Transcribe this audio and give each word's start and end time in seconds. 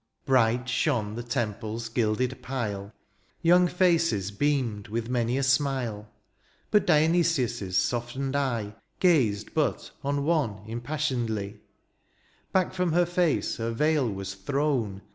Bright 0.25 0.67
shone 0.67 1.13
the 1.13 1.21
templets 1.21 1.87
gilded 1.87 2.31
pile^ 2.41 2.91
Young 3.43 3.67
faces 3.67 4.31
beamed 4.31 4.87
with 4.87 5.09
many 5.09 5.37
a 5.37 5.41
smile^ 5.43 6.07
But 6.71 6.87
Dionysius' 6.87 7.77
softened 7.77 8.35
eye 8.35 8.73
Gazed 8.99 9.53
but 9.53 9.91
on 10.03 10.25
one 10.25 10.63
impassionedly: 10.65 11.59
Back 12.51 12.73
from 12.73 12.93
her 12.93 13.05
face 13.05 13.57
her 13.57 13.69
veil 13.69 14.09
was 14.09 14.33
thrown. 14.33 15.03